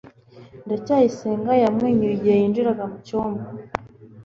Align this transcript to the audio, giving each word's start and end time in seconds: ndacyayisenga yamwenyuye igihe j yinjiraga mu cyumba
ndacyayisenga 0.65 1.51
yamwenyuye 1.63 2.11
igihe 2.15 2.35
j 2.37 2.39
yinjiraga 2.41 2.83
mu 2.91 2.97
cyumba 3.05 3.43